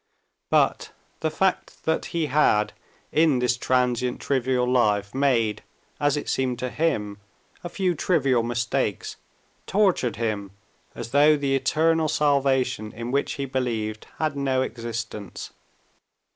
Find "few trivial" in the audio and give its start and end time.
7.69-8.41